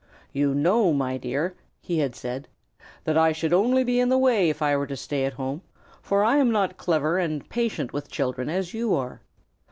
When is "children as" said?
8.09-8.73